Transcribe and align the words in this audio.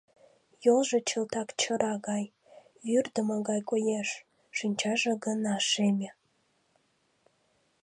Йолжо 0.65 0.97
чылтак 1.09 1.49
чыра 1.61 1.93
гай, 2.07 2.23
вӱрдымӧ 2.87 3.37
гай 3.49 3.61
коеш, 3.69 4.09
шинчаже 4.57 5.11
гына 5.25 5.55
шеме. 5.69 6.09